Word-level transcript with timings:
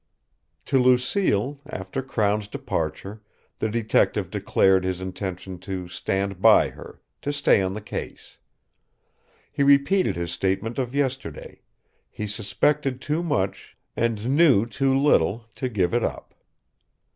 To 0.65 0.79
Lucille, 0.79 1.59
after 1.67 2.01
Crown's 2.01 2.47
departure, 2.47 3.21
the 3.59 3.69
detective 3.69 4.31
declared 4.31 4.83
his 4.83 4.99
intention 4.99 5.59
to 5.59 5.87
"stand 5.89 6.41
by" 6.41 6.69
her, 6.69 6.99
to 7.21 7.31
stay 7.31 7.61
on 7.61 7.73
the 7.73 7.83
case. 7.85 8.39
He 9.51 9.61
repeated 9.61 10.15
his 10.15 10.31
statement 10.31 10.79
of 10.79 10.95
yesterday: 10.95 11.61
he 12.09 12.25
suspected 12.25 12.99
too 12.99 13.21
much, 13.21 13.75
and 13.95 14.35
knew 14.35 14.65
too 14.65 14.97
little, 14.97 15.45
to 15.53 15.69
give 15.69 15.93
it 15.93 16.03
up. 16.03 16.33